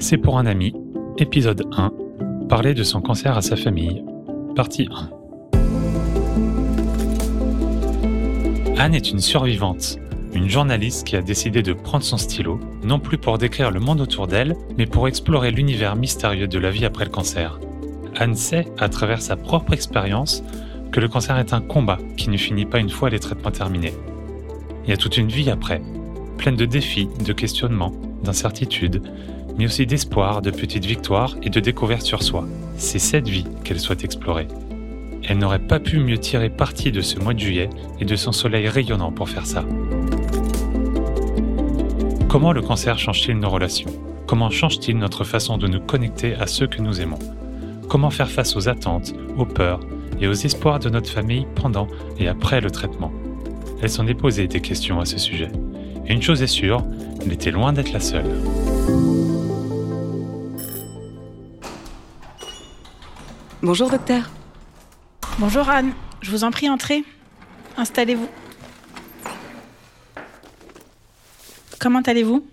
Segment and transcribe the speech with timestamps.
[0.00, 0.72] C'est pour un ami,
[1.18, 1.92] épisode 1,
[2.48, 4.04] parler de son cancer à sa famille,
[4.54, 5.10] partie 1.
[8.78, 9.98] Anne est une survivante,
[10.32, 14.00] une journaliste qui a décidé de prendre son stylo, non plus pour décrire le monde
[14.00, 17.58] autour d'elle, mais pour explorer l'univers mystérieux de la vie après le cancer.
[18.16, 20.44] Anne sait, à travers sa propre expérience,
[20.92, 23.94] que le cancer est un combat qui ne finit pas une fois les traitements terminés.
[24.84, 25.82] Il y a toute une vie après,
[26.36, 27.92] pleine de défis, de questionnements,
[28.22, 29.02] d'incertitudes,
[29.58, 32.46] mais aussi d'espoir, de petites victoires et de découvertes sur soi.
[32.76, 34.46] C'est cette vie qu'elle souhaite explorer.
[35.28, 37.70] Elle n'aurait pas pu mieux tirer parti de ce mois de juillet
[38.00, 39.64] et de son soleil rayonnant pour faire ça.
[42.28, 43.90] Comment le cancer change-t-il nos relations?
[44.26, 47.18] Comment change-t-il notre façon de nous connecter à ceux que nous aimons?
[47.88, 49.80] Comment faire face aux attentes, aux peurs
[50.20, 51.88] et aux espoirs de notre famille pendant
[52.18, 53.10] et après le traitement?
[53.80, 55.50] Elle s'en est posé des questions à ce sujet.
[56.08, 56.82] Et une chose est sûre,
[57.20, 58.24] elle était loin d'être la seule.
[63.60, 64.30] Bonjour docteur.
[65.38, 67.04] Bonjour Anne, je vous en prie, entrez.
[67.76, 68.28] Installez-vous.
[71.78, 72.46] Comment allez-vous?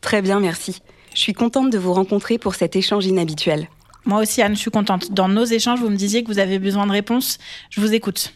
[0.00, 0.80] Très bien, merci.
[1.14, 3.68] Je suis contente de vous rencontrer pour cet échange inhabituel.
[4.06, 5.12] Moi aussi Anne, je suis contente.
[5.12, 7.36] Dans nos échanges, vous me disiez que vous avez besoin de réponses.
[7.68, 8.32] Je vous écoute.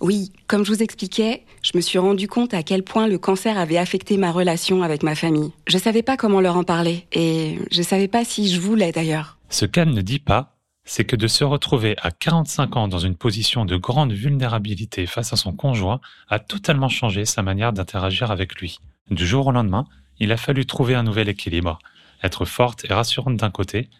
[0.00, 3.58] Oui, comme je vous expliquais, je me suis rendu compte à quel point le cancer
[3.58, 5.52] avait affecté ma relation avec ma famille.
[5.66, 9.38] Je savais pas comment leur en parler et je savais pas si je voulais d'ailleurs.
[9.50, 13.14] Ce qu'Anne ne dit pas, c'est que de se retrouver à 45 ans dans une
[13.14, 18.54] position de grande vulnérabilité face à son conjoint a totalement changé sa manière d'interagir avec
[18.56, 18.78] lui.
[19.10, 19.86] Du jour au lendemain,
[20.18, 21.78] il a fallu trouver un nouvel équilibre,
[22.22, 23.90] être forte et rassurante d'un côté,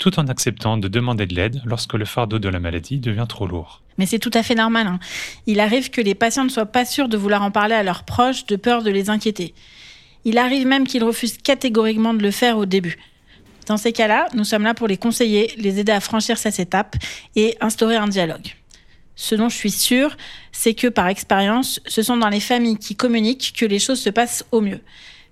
[0.00, 3.46] tout en acceptant de demander de l'aide lorsque le fardeau de la maladie devient trop
[3.46, 3.82] lourd.
[3.98, 4.86] Mais c'est tout à fait normal.
[4.86, 4.98] Hein.
[5.46, 8.04] Il arrive que les patients ne soient pas sûrs de vouloir en parler à leurs
[8.04, 9.54] proches de peur de les inquiéter.
[10.24, 12.98] Il arrive même qu'ils refusent catégoriquement de le faire au début.
[13.66, 16.96] Dans ces cas-là, nous sommes là pour les conseiller, les aider à franchir cette étape
[17.36, 18.54] et instaurer un dialogue.
[19.16, 20.16] Ce dont je suis sûre,
[20.50, 24.08] c'est que par expérience, ce sont dans les familles qui communiquent que les choses se
[24.08, 24.80] passent au mieux.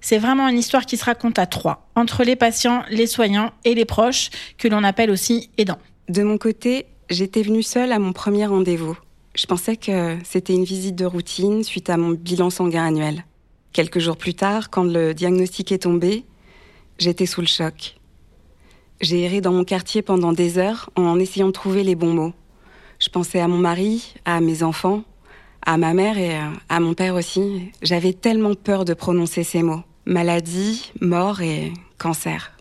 [0.01, 3.75] C'est vraiment une histoire qui se raconte à trois, entre les patients, les soignants et
[3.75, 5.79] les proches, que l'on appelle aussi aidants.
[6.09, 8.97] De mon côté, j'étais venue seule à mon premier rendez-vous.
[9.35, 13.25] Je pensais que c'était une visite de routine suite à mon bilan sanguin annuel.
[13.73, 16.25] Quelques jours plus tard, quand le diagnostic est tombé,
[16.99, 17.97] j'étais sous le choc.
[19.01, 22.33] J'ai erré dans mon quartier pendant des heures en essayant de trouver les bons mots.
[22.99, 25.05] Je pensais à mon mari, à mes enfants,
[25.65, 26.37] à ma mère et
[26.69, 27.71] à mon père aussi.
[27.83, 29.83] J'avais tellement peur de prononcer ces mots.
[30.09, 32.53] Maladie, mort et cancer.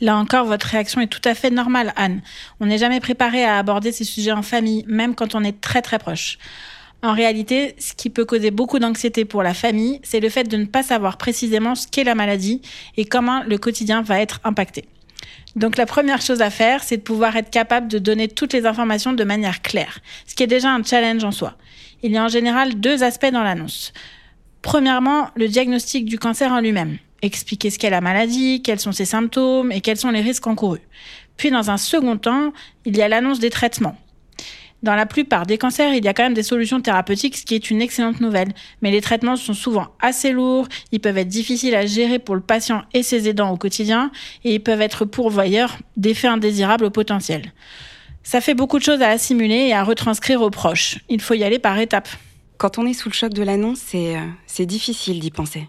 [0.00, 2.22] Là encore, votre réaction est tout à fait normale, Anne.
[2.58, 5.82] On n'est jamais préparé à aborder ces sujets en famille, même quand on est très
[5.82, 6.38] très proche.
[7.02, 10.56] En réalité, ce qui peut causer beaucoup d'anxiété pour la famille, c'est le fait de
[10.56, 12.62] ne pas savoir précisément ce qu'est la maladie
[12.96, 14.86] et comment le quotidien va être impacté.
[15.56, 18.64] Donc la première chose à faire, c'est de pouvoir être capable de donner toutes les
[18.64, 21.58] informations de manière claire, ce qui est déjà un challenge en soi.
[22.02, 23.92] Il y a en général deux aspects dans l'annonce.
[24.64, 26.96] Premièrement, le diagnostic du cancer en lui-même.
[27.20, 30.80] Expliquer ce qu'est la maladie, quels sont ses symptômes et quels sont les risques encourus.
[31.36, 32.50] Puis dans un second temps,
[32.86, 33.94] il y a l'annonce des traitements.
[34.82, 37.54] Dans la plupart des cancers, il y a quand même des solutions thérapeutiques, ce qui
[37.54, 38.54] est une excellente nouvelle.
[38.80, 42.40] Mais les traitements sont souvent assez lourds, ils peuvent être difficiles à gérer pour le
[42.40, 44.10] patient et ses aidants au quotidien,
[44.44, 47.52] et ils peuvent être pourvoyeurs d'effets indésirables au potentiel.
[48.22, 51.00] Ça fait beaucoup de choses à assimiler et à retranscrire aux proches.
[51.10, 52.08] Il faut y aller par étapes.
[52.58, 55.68] Quand on est sous le choc de l'annonce, c'est, euh, c'est difficile d'y penser.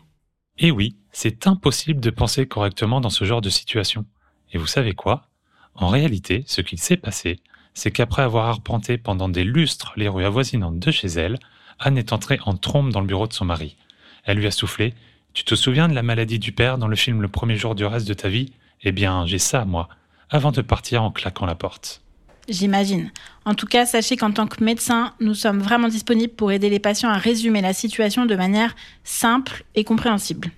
[0.58, 4.06] Et oui, c'est impossible de penser correctement dans ce genre de situation.
[4.54, 5.28] Et vous savez quoi?
[5.74, 7.40] En réalité, ce qu'il s'est passé,
[7.74, 11.40] c'est qu'après avoir arpenté pendant des lustres les rues avoisinantes de chez elle,
[11.80, 13.76] Anne est entrée en trombe dans le bureau de son mari.
[14.24, 14.94] Elle lui a soufflé
[15.34, 17.86] Tu te souviens de la maladie du père dans le film Le premier jour du
[17.86, 18.54] reste de ta vie?
[18.82, 19.90] Eh bien, j'ai ça, moi,
[20.30, 22.05] avant de partir en claquant la porte.
[22.48, 23.12] J'imagine.
[23.46, 26.80] En tout cas, sachez qu'en tant que médecin, nous sommes vraiment disponibles pour aider les
[26.80, 30.52] patients à résumer la situation de manière simple et compréhensible.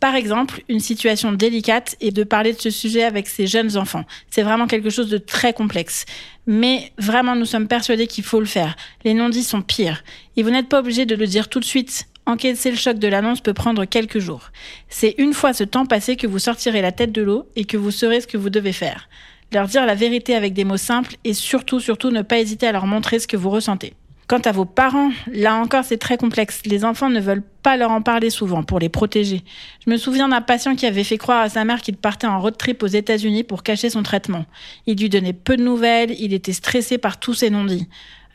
[0.00, 4.04] Par exemple, une situation délicate est de parler de ce sujet avec ses jeunes enfants.
[4.30, 6.06] C'est vraiment quelque chose de très complexe.
[6.46, 8.74] Mais vraiment, nous sommes persuadés qu'il faut le faire.
[9.04, 10.02] Les non-dits sont pires.
[10.36, 12.08] Et vous n'êtes pas obligé de le dire tout de suite.
[12.24, 14.50] Encaisser le choc de l'annonce peut prendre quelques jours.
[14.88, 17.76] C'est une fois ce temps passé que vous sortirez la tête de l'eau et que
[17.76, 19.08] vous saurez ce que vous devez faire.
[19.52, 22.72] Leur dire la vérité avec des mots simples et surtout, surtout ne pas hésiter à
[22.72, 23.94] leur montrer ce que vous ressentez.
[24.26, 26.62] Quant à vos parents, là encore, c'est très complexe.
[26.64, 29.42] Les enfants ne veulent pas leur en parler souvent pour les protéger.
[29.84, 32.40] Je me souviens d'un patient qui avait fait croire à sa mère qu'il partait en
[32.40, 34.46] road trip aux États-Unis pour cacher son traitement.
[34.86, 37.88] Il lui donnait peu de nouvelles, il était stressé par tous ses non-dits.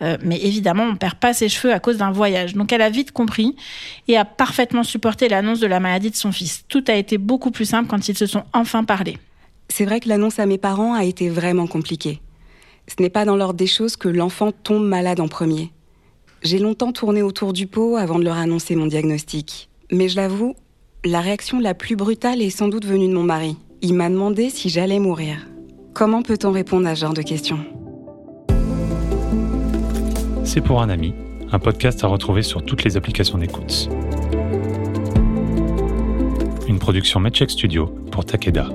[0.04, 2.54] Euh, mais évidemment, on perd pas ses cheveux à cause d'un voyage.
[2.54, 3.56] Donc elle a vite compris
[4.08, 6.66] et a parfaitement supporté l'annonce de la maladie de son fils.
[6.68, 9.18] Tout a été beaucoup plus simple quand ils se sont enfin parlé.
[9.70, 12.22] C'est vrai que l'annonce à mes parents a été vraiment compliquée.
[12.88, 15.72] Ce n'est pas dans l'ordre des choses que l'enfant tombe malade en premier.
[16.44, 19.70] J'ai longtemps tourné autour du pot avant de leur annoncer mon diagnostic.
[19.92, 20.56] Mais je l'avoue,
[21.04, 23.58] la réaction la plus brutale est sans doute venue de mon mari.
[23.82, 25.48] Il m'a demandé si j'allais mourir.
[25.94, 27.60] Comment peut-on répondre à ce genre de questions?
[30.44, 31.14] C'est pour un ami,
[31.52, 33.90] un podcast à retrouver sur toutes les applications d'écoute.
[36.68, 38.70] Une production Medcheck Studio pour Takeda.